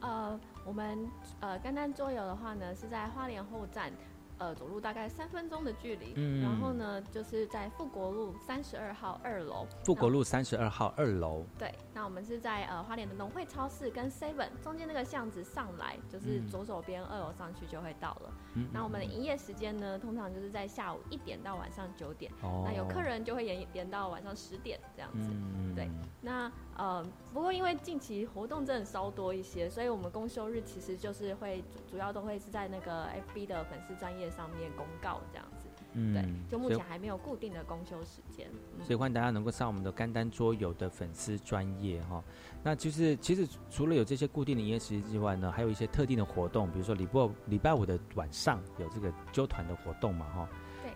[0.00, 0.38] 呃。
[0.64, 3.90] 我们呃，甘丹桌游的话呢，是在花莲后站。
[4.38, 9.66] 呃，走路大概三分钟的距离，嗯，然后呢，就是在富国路三十二号二楼。
[9.84, 11.44] 富国路三十二号二楼。
[11.58, 18.32] 对，那我们是在呃花莲的农会超市跟 Seven 中间那个巷子上来，就是左手边二楼上去就会到了。
[18.54, 22.30] 嗯，那我们的营业时间呢，通常就是在下午一点到晚上九点。
[22.42, 22.62] 哦。
[22.64, 25.28] 那有客人就会延延到晚上十点这样子。
[25.32, 25.90] 嗯对。
[26.20, 34.27] 那呃，不过因为近期活动真的稍多一些，所以我们公休日其实就是会主要都会是在那个 FB 的粉丝专业。
[34.30, 38.48] 上面公告这样子，嗯，对，就目前还没有固定的公休时间，
[38.84, 42.22] 所以欢迎大家能够上我们的甘丹桌游的粉丝专业哈。
[42.62, 50.48] 那就是其实除了有这些固定的营业时间之外呢，还有一些特定的活动，比如说礼拜礼拜五的晚上有这个揪团的活动嘛哈。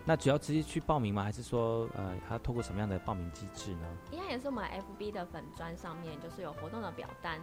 [0.05, 1.23] 那只要直接去报名吗？
[1.23, 3.87] 还是说，呃，还要透过什么样的报名机制呢？
[4.11, 4.65] 应该也是我们
[4.99, 7.39] FB 的粉砖上面，就是有活动的表单。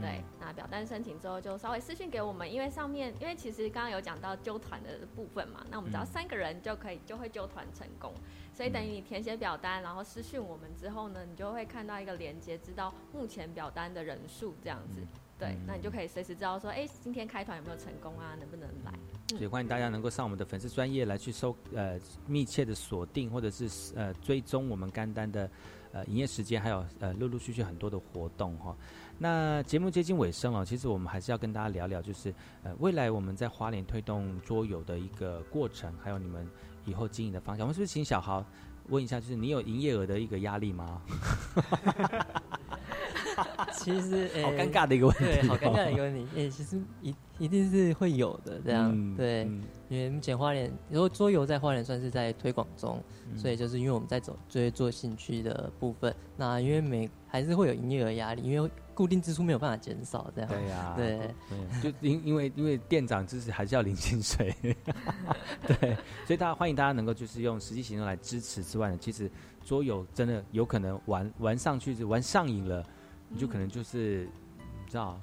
[0.00, 8.14] 对，那表单申请之后就稍微私信给我们，因为上面，因为其实刚刚有讲到揪团的部分嘛，那我们只要三个人就可以就会揪团成功。
[8.52, 15.04] 所以等于你填写表单，然后私讯我们之后呢，你就会看到一个连接，知道目前表单的人数这样子。
[15.36, 18.34] 对，那你就可以随时知道说，哎，今天开团有没有成功啊？
[18.38, 18.92] 能不能来？
[19.28, 25.50] 所以欢迎大家能够上我们的粉丝专业来去收呃密切的锁定或者是呃追踪我们干单的
[25.92, 28.76] 呃营业时间，还有呃陆陆续续很多的活动哈。
[29.18, 32.32] 那节目接近尾声了，其实我们还是要跟大家聊聊，就是
[32.62, 36.48] 呃未来我们在花莲推动桌游的一个过程，还有你们
[36.84, 37.66] 以后经营的方向。
[37.66, 38.44] 我们是不是请小豪
[38.88, 41.02] 问一下，就是你有营业额的一个压力吗？
[43.72, 46.26] 其实， 好尴尬的一个问题，对，好尴尬的一个问题。
[46.36, 49.48] 诶，其实一一定是会有的，这样对。
[49.90, 53.00] 因为目前花莲，如果桌游在花莲算是在推广中，
[53.36, 56.12] 所以就是因为我们在走，追做兴趣的部分。
[56.36, 61.34] 那因为每还是会有营业额压力，因为固定支出没有办法减少，这样对呀，对，
[61.82, 64.52] 就因因为因为店长就是还是要领薪水，
[65.66, 69.30] 对，所以大家欢迎大家能够就是用实际行动来支持之外呢，其实
[69.64, 72.84] 桌游真的有可能玩玩上去就玩上瘾了。
[73.34, 74.28] 你就可能就是
[74.84, 75.20] 你知道，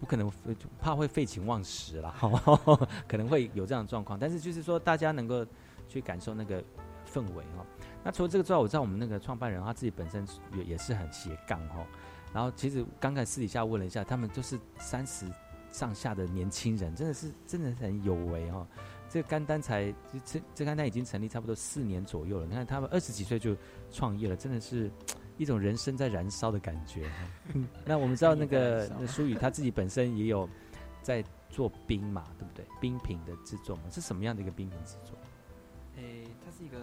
[0.00, 0.32] 不可能
[0.80, 2.14] 怕会废寝忘食啦，
[3.06, 4.18] 可能会有这样的状况。
[4.18, 5.46] 但是就是说，大家能够
[5.86, 6.64] 去感受那个
[7.06, 7.66] 氛围哈。
[8.02, 11.86] 那除了这个之外，我知道我们那个创办人他自己本身也也是很斜杠哈。
[12.32, 15.26] 然后其实刚才私底下问了一下，他们都是三十
[15.70, 18.66] 上下的年轻人，真的是真的很有为哈。
[19.10, 19.94] 这个甘丹才
[20.24, 22.46] 这这甘丹已经成立差不多四年左右了。
[22.46, 23.54] 你看他们二十几岁就
[23.90, 24.90] 创业了，真的是。
[25.42, 27.10] 一种人生在燃烧的感觉。
[27.84, 30.48] 那我们知道那个那舒宇他自己本身也有
[31.02, 32.64] 在做冰嘛，对不对？
[32.80, 35.18] 冰品的制作嘛，是什么样的一个冰品制作？
[35.96, 36.78] 诶，它是一个，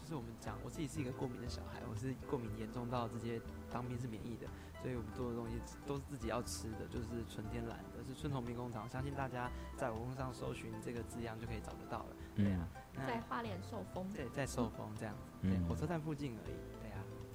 [0.00, 3.38] 就是我们讲，我自己是一个过敏的小孩，我是过敏严重到直接
[3.70, 4.46] 当兵是免疫的，
[4.80, 8.88] 所以我们做的东西都是自己要吃的，就是纯天然的，是春桐冰工厂。
[8.88, 12.16] 相信大家在网络上搜寻这个字样就可以找得到了。
[12.34, 12.66] 对啊，
[13.06, 14.08] 在花莲寿丰。
[14.14, 16.54] 对，在寿丰这样子，对，火车站附近而已。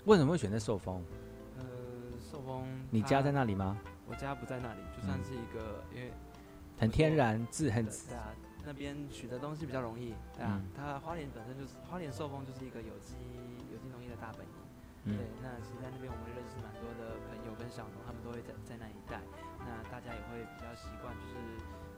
[0.06, 1.04] 为什么会选择寿丰？
[1.58, 1.64] 呃，
[2.20, 3.78] 寿丰，你家在那里吗？
[4.08, 6.12] 我家不在那里，就算是一个，因为
[6.78, 8.34] 很天然，自很对啊，
[8.66, 10.62] 那边取的东西比较容易，对啊。
[10.76, 13.16] 它花莲本身就是花莲寿丰就是一个有机
[13.72, 15.30] 有机农业的大本营，对。
[15.44, 19.22] 那其实在那边我们认识蛮多的朋友跟小农，他们都会在在那一带，
[19.60, 21.36] 那大家也会比较习惯，就是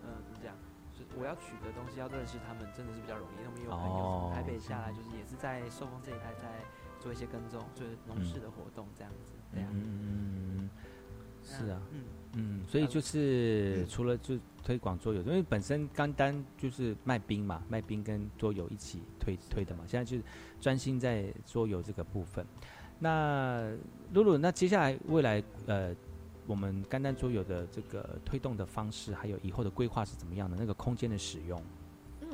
[0.04, 0.52] 呃怎么讲？
[0.92, 3.40] 就我要取的东西要认识他们，真的是比较容易。
[3.40, 6.60] 他们有朋友从台北下来，就是也是在寿丰这一带在
[7.02, 9.34] 做一些耕种，做农事的活动这样子。
[9.54, 10.70] 对啊，嗯，
[11.44, 20.24] 是啊，嗯嗯，所以就是除了就推广桌游，因为本身甘丹就是卖冰嘛，卖冰跟桌游一起推推的嘛，现在就是
[20.62, 22.46] 专心在桌游这个部分。
[23.00, 23.72] 那
[24.14, 25.94] 露露，那接下来未来呃。
[26.48, 30.58] 我们甘丹桌游的这个推动的方式，还有以后的规划是怎么样的？
[30.58, 31.64] 那个空间的使用，
[32.22, 32.28] 嗯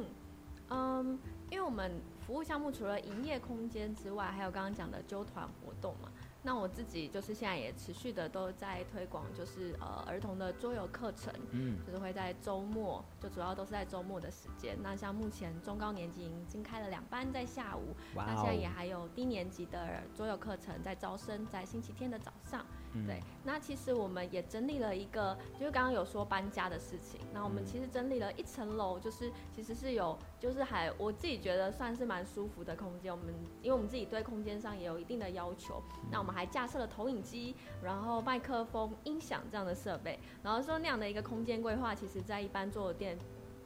[0.69, 1.19] 嗯，
[1.51, 1.91] 因为我们
[2.27, 6.11] 服务项目除了营业空间之外，还有刚刚讲的揪团活动嘛。
[6.43, 14.77] 那我自己就是现在也持续的都在推广，就是呃儿童的桌游课程，嗯，就是会在周末，就主要都是在周末的时间。
[14.83, 22.65] 那像目前中高年级已经开了两班在下午，那现在也还有低年级的桌游课程在招生，在星期天的早上。
[23.05, 33.11] 对，那其实我们也整理了一个，就是刚刚有说搬家的事情，那我们其实整理了一层楼，就是其实是有，就是还我自己觉得算是蛮舒服的空间。
[33.11, 35.81] 我们因为我们自己对空间上也有一定的要求，
[36.11, 43.17] 那我们还架设了投影机，然后麦克风、音响这样的设备，然后说那样的一个空间规划，其实在一般做店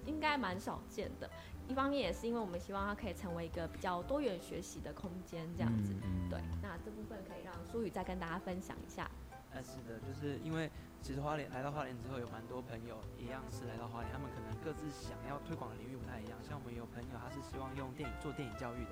[0.05, 1.29] 应该蛮少见的。
[1.71, 5.95] 一方面也是因为我们希望它可以成为一个比较多元学习的空间，这样子。
[6.29, 9.09] 对，那这部分可以让苏宇再跟大家分享一下。
[9.55, 10.69] 呃，是的，就是因为
[11.01, 16.35] 其实花莲来到花莲之后，有蛮多朋友一样是来到花莲，他们可能各自想要推广的领域不太一样。
[16.43, 18.83] 像我们有朋友他是希望用电影做电影教育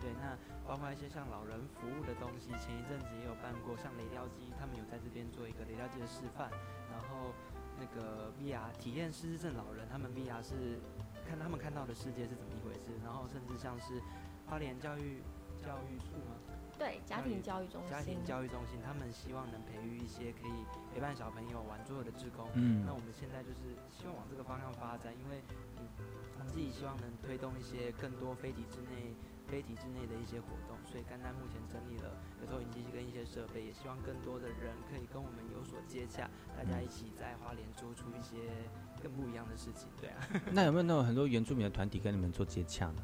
[0.00, 0.36] 对，那
[0.68, 6.52] 包括一些像老人服务的东西，前一阵子也有办过，像雷雕机，他们有在这边做一个雷雕机的示范，
[6.92, 7.32] 然后
[7.80, 10.76] 那个 VR 体验失智症老人，他们 VR 是。
[11.30, 14.02] 看他们看到的世界是怎么一回事，然后甚至像是
[14.48, 15.22] 花莲教育
[15.62, 16.34] 教育处吗？
[16.76, 17.90] 对，家庭教育中心。
[17.90, 22.50] 家庭教育中心，他们希望能培育一些可以陪伴小朋友玩桌游的职工。
[22.54, 22.82] 嗯。
[22.84, 25.40] 那我们现在就是希望往这个方向发展，因为
[25.78, 29.14] 我自己希望能推动一些更多非体制内、
[29.50, 38.38] 非体制内的一些活动，所以甘丹目前整理了有投影机跟一些设备，也希望更多的人可以跟我们有所接洽，大家一起在花莲做出一些。
[39.02, 40.28] 更不一样的事情，对啊。
[40.52, 43.02] 那有没有那种很多原住民的团体跟你们做接洽呢？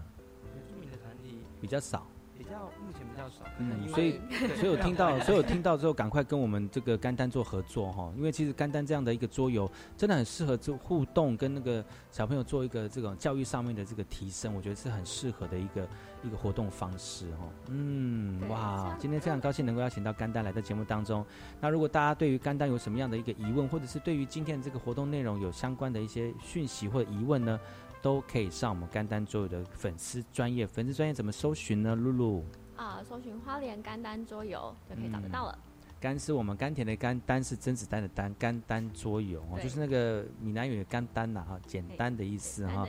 [0.54, 2.06] 原住民的团体比较少。
[2.36, 4.20] 比较目前比较少，嗯，所以
[4.56, 15.88] 所以我听到， 所以我听到之后，赶快跟我们这个甘丹做合作哈，因为其实甘丹这样的一个桌游，真的很适合做互动，跟那个小朋友做一个这种教育上面的这个提升，我觉得是很适合的一个
[16.22, 17.48] 一个活动方式哈。
[17.68, 21.24] 嗯，哇，今天非常高兴能够邀请到甘丹来到节目当中。
[21.60, 27.58] 那如果大家对于甘丹有什么样的一个疑问，或者是对于今天这个活动内容有相关的一些讯息或者疑问呢？
[28.02, 31.94] 都可以上我们甘丹桌游的粉丝专业，粉丝专业怎么搜寻呢？
[31.94, 32.44] 露露
[32.76, 35.58] 啊，搜寻花莲甘丹桌游就可以找得到了。
[35.98, 42.86] 甘是我们甘甜的甘，丹是甄子丹的丹，甘丹桌游哦，就是那个闽南语的甘丹呐哈，简单的意思哈。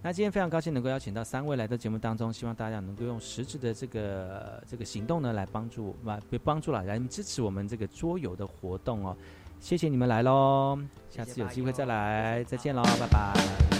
[0.00, 5.96] 那今天非常高兴能够邀请到三位来到节目当中，希望大家能够用实质的这个这个行动呢来帮助，
[6.30, 9.16] 别帮助了，来支持我们这个桌游的活动哦。
[9.58, 10.78] 谢谢你们来喽，
[11.10, 13.73] 下次有机会再来，再见喽，拜拜。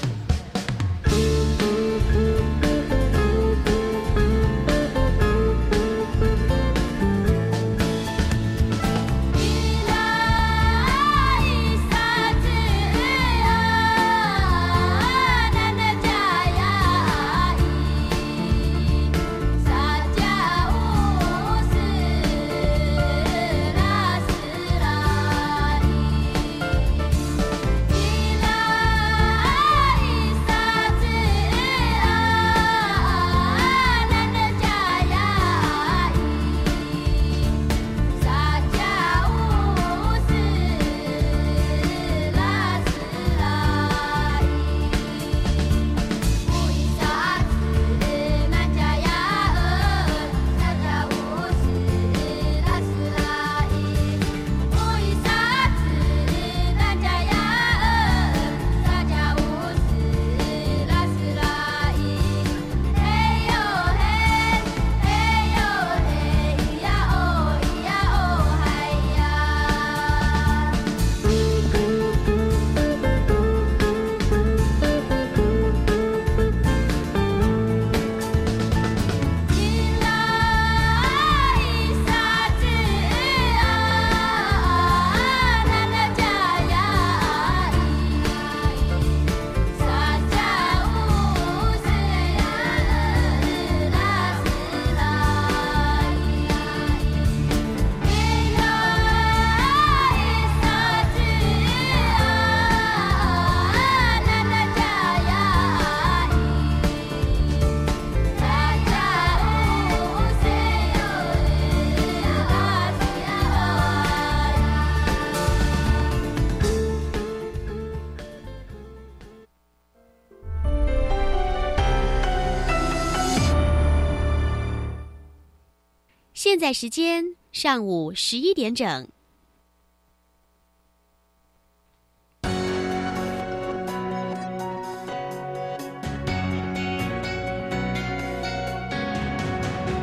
[126.55, 129.09] 现在时间上午十一点整。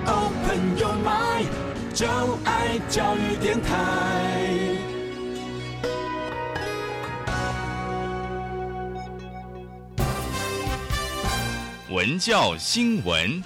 [0.06, 1.47] Open your mind，
[1.93, 2.06] 就
[2.43, 4.76] 爱教育电台。
[11.89, 13.41] 文教新闻。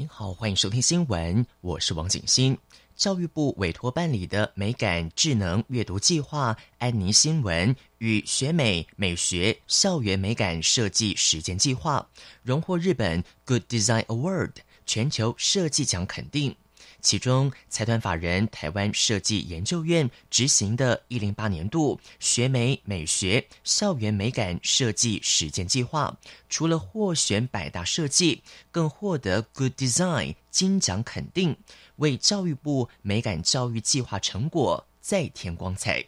[0.00, 2.56] 您好，欢迎收听新闻，我是王景欣。
[2.94, 12.08] 教育部委托办理的美感智能阅读计划“安妮新闻”与学美美学校园美感设计实践计划，
[12.44, 14.52] 荣获日本 Good Design Award
[14.86, 16.54] 全球设计奖肯定。
[17.00, 26.18] 其中，财团法人台湾设计研究院执行的一零八年度学美美学校园美感设计实践计划，
[26.48, 28.42] 除了获选百大设计，
[28.72, 31.56] 更获得 Good Design 金奖肯定，
[31.96, 36.04] 为教育部美感教育计划成果再添光彩。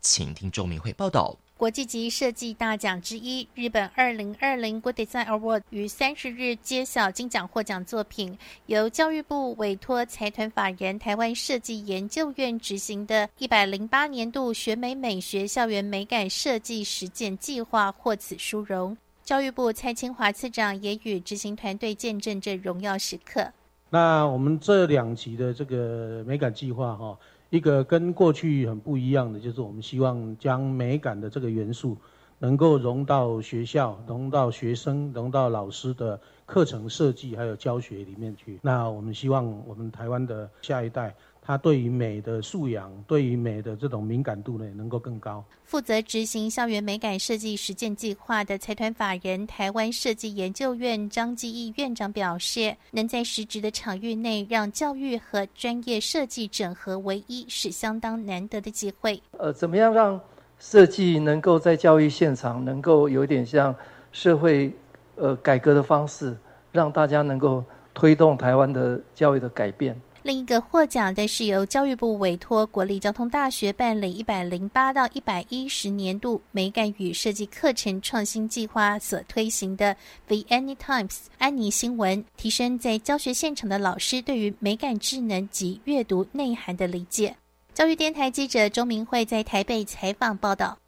[0.00, 1.38] 请听周明慧报道。
[1.62, 8.36] 国际级设计大奖之一，日本二零二零 Good Design Award 于三十日揭晓金奖获奖作品，
[8.66, 18.96] 由教育部委托财团法人台湾设计研究院执行的一百零八年度学美美学校园美感设计实践计划获此殊荣。
[19.22, 23.46] 教育部蔡清华次长也与执行团队见证这荣耀时刻。
[23.88, 27.16] 那我们这两集的这个美感计划，哈。
[27.52, 31.98] 一个跟过去很不一样的，就是我们希望将美感的这个元素，
[32.38, 38.58] 能够融到学校、融到学生、融到老师的课程设计还有教学里面去。
[38.62, 41.14] 那我们希望我们台湾的下一代。
[41.44, 45.44] 他对于美的素养，对于美的这种敏感度呢，能够更高。
[45.64, 59.20] 负责执行校园美感设计实践计划的财团法人台湾设计研究院张基义院长表示，能在实质的场域内让教育和专业设计整合为一，是相当难得的机会。
[59.32, 60.20] 呃，怎么样让
[60.60, 63.74] 设计能够在教育现场能够有点像
[64.12, 64.72] 社会
[65.16, 66.36] 呃改革的方式，
[66.70, 70.00] 让大家能够推动台湾的教育的改变？
[70.24, 79.96] 另一个获奖的是由教育部委托国立交通大学办理一百零八到一百一十年度美感与设计课程创新计划所推行的
[80.28, 87.34] The Any Times 安妮新闻，提升在教学现场的老师对于美感智能及阅读内涵的理解。
[87.74, 90.78] 教育电台记者周明慧在台北采访报道。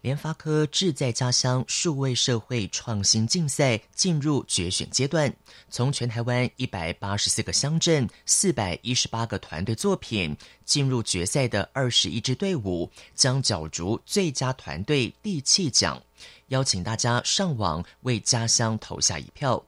[0.00, 5.30] 联发科志在家乡数位社会创新竞赛进入决选阶段，
[5.68, 10.34] 从全台湾一百八十四个乡镇、四百一十八个团队作品
[10.64, 16.02] 进入决赛的二十一支队伍，将角逐最佳团队地气奖。
[16.48, 19.62] 邀请大家上网为家乡投下一票。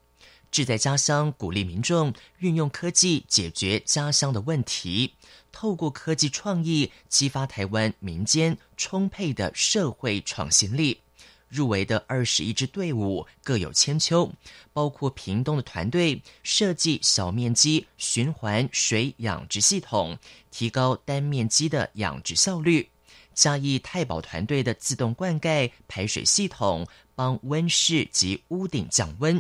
[0.53, 5.15] 志在家乡鼓励民众运用科技解决家乡的问题。
[5.51, 11.01] 透过科技创意激发台湾民间充沛的社会创新力，
[11.49, 14.31] 入围的二十一支队伍各有千秋，
[14.73, 20.19] 包括屏东的团队设计小面积循环水养殖系统，
[20.51, 22.89] 提高单面积的养殖效率；
[23.35, 29.39] 嘉义太保团队的自动灌溉排水系统，帮温室及屋顶降温；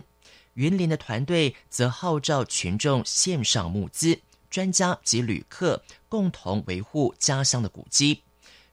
[0.54, 4.20] 云林的团队则号召群众线上募资。
[4.50, 8.20] 专家及旅客共同维护家乡的古迹。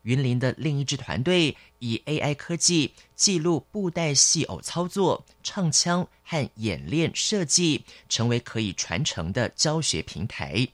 [0.02, 10.68] 云林的另一支团队以 AI 科技记录布袋戏偶操作、唱腔和演练设计，成为可以传承的教学平台。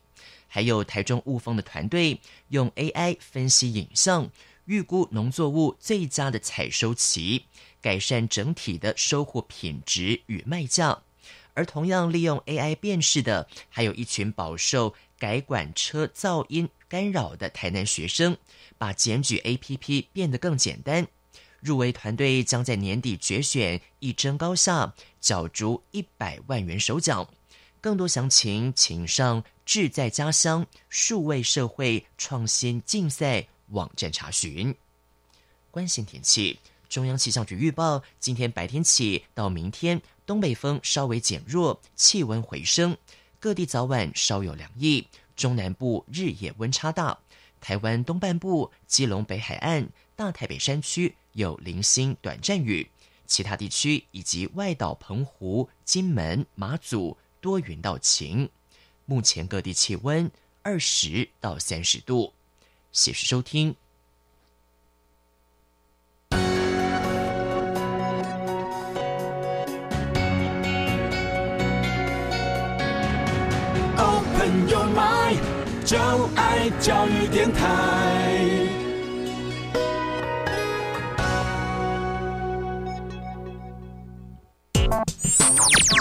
[0.47, 4.31] 还有台中雾峰的团队用 AI 分析影像，
[4.65, 7.45] 预估农作物最佳的采收期，
[7.85, 11.03] 改善整体的收获品质与卖价。
[11.53, 18.35] 而同样利用 AI 辨识的，还有一群饱受改管车噪音干扰的台南学生，
[18.79, 21.07] 把检举 APP 变得更简单。
[21.59, 27.29] 入围团队将在年底决选，一争高下，角逐一百万元首奖。
[27.79, 34.73] 更多详情，请上志在家乡数位社会创新竞赛网站查询。
[35.69, 36.59] 关心天气，
[36.95, 40.01] 中央气象局预报，今天白天起到明天。
[40.25, 42.95] 东北风稍微减弱，气温回升，
[43.37, 45.05] 各地早晚稍有凉意。
[45.35, 47.19] 中南部日夜温差大，
[47.59, 52.89] 台湾东半部、基隆北海岸、大台北山区有零星短暂雨，
[53.27, 58.49] 其他地区以及外岛澎湖、金门、马祖多云到晴。
[59.03, 60.31] 目前各地气温
[60.61, 62.31] 二十到三十度。
[62.93, 63.75] 谢谢收听。
[75.85, 75.95] 就
[76.35, 77.59] 爱教育电台。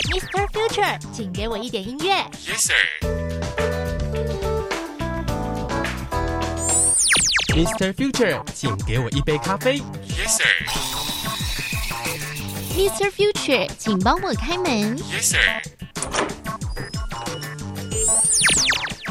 [0.09, 0.49] Mr.
[0.53, 2.14] Future，请给我一点音乐。
[2.47, 2.74] Yes sir。
[7.55, 7.93] Mr.
[7.93, 9.82] Future，请给我一杯咖啡。
[10.09, 10.47] Yes sir。
[12.74, 13.11] Mr.
[13.11, 14.97] Future，请帮我开门。
[14.97, 15.74] Yes sir。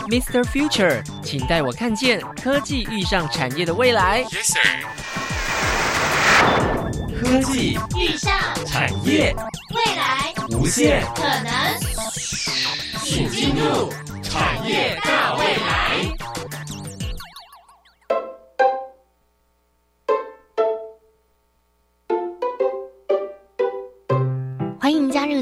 [0.09, 0.43] Mr.
[0.43, 4.23] Future，请带我看见科技遇上产业的未来。
[4.25, 4.61] Yes sir。
[7.19, 8.33] 科技遇上
[8.65, 9.33] 产业
[9.73, 11.79] 未来无限可能，
[13.03, 13.91] 请进入
[14.21, 16.22] 产业大未来。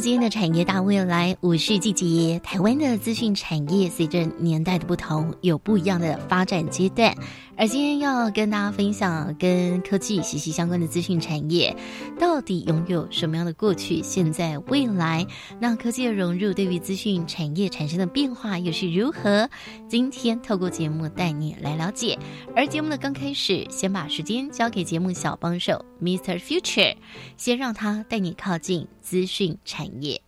[0.01, 2.41] 今天的产业大未来，我是季杰。
[2.43, 7.15] 台湾的资讯产业随着年代的不同，有不一样的发展阶段。
[7.55, 11.75] 而今天要跟大家分享跟科技息息相关的资讯产业，
[12.19, 15.27] 到底拥有什么样的过去、现在、未来？
[15.59, 19.47] 那科技的融入对于资讯产业产生的变化又是如何？
[19.87, 22.17] 今天透过节目带你来了解。
[22.55, 26.39] 而节目的刚开始，先把时间交给节目小帮手 Mr.
[26.39, 26.95] Future，
[27.37, 30.21] 先让他带你靠近资讯产业。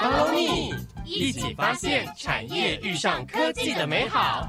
[0.00, 4.48] Follow me，一起发现产业遇上科技的美好。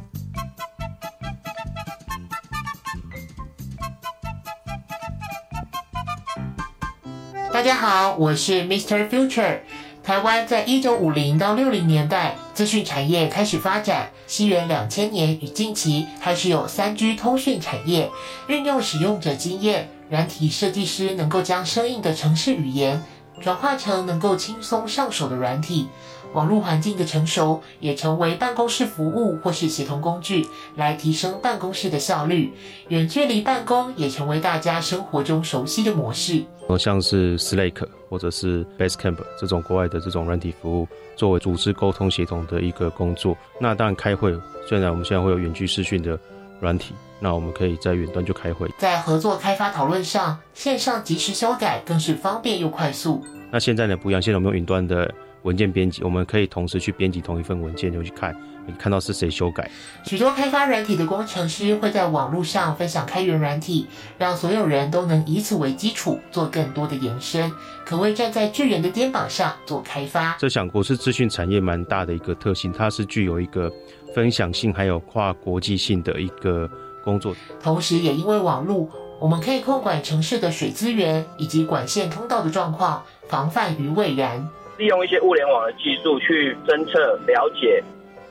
[7.51, 9.09] 大家好，我是 Mr.
[9.09, 9.59] Future。
[10.03, 14.09] 台湾在一九五零到六零年代，资讯产业开始发展。
[14.27, 18.09] 西元两千年与近期开始有三 G 通讯产业，
[18.47, 23.01] 运用使用者经验，软体设计师能够将生硬的城市语言
[23.41, 25.87] 转化成能够轻松上手的软体。
[26.33, 30.45] 网络环境的成熟，也成为办公室服务或是协同工具，
[30.75, 32.53] 来提升办公室的效率。
[32.89, 36.43] 远距离办公也成为大家生活中熟悉的模式。
[36.77, 43.35] 像是 Slack 或者是 Basecamp 这种国外的这种软体服务，作为组织沟通协同的一个工作。
[43.59, 44.31] 那当然开会，
[44.69, 46.19] 虽然我们现在会有远距视讯的
[46.59, 46.93] 软体，
[47.23, 48.69] 那我们可以在远端就开会。
[48.77, 53.25] 在合作开发讨论上，线上及时修改更是方便又快速。
[53.49, 55.09] 那现在呢不一样，现在我们用云端的
[55.43, 58.35] 文件编辑，我们可以同时去编辑同一份文件，就去看，
[58.67, 59.71] 你看到是谁修改。
[60.03, 67.49] 许多开发软体的工程师会在网络上分享开源软体，让所有人都能以此为基础做更多的延伸，
[67.85, 70.35] 可谓站在巨人的肩膀上做开发。
[70.37, 73.71] 这想国是资讯产业蛮大的一个特性，它是具有一个
[74.13, 76.69] 分享性还有跨国际性的一个
[77.03, 77.35] 工作。
[77.61, 78.89] 同时，也因为网络，
[79.19, 84.47] 我们可以控管城市的水资源以及管线通道的状况，防范于未然。
[84.77, 87.83] 利用一些物联网的技术去侦测、了解，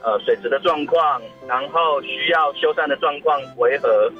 [0.03, 4.11] 呃，水质的状况，然后需要修缮的状况为何，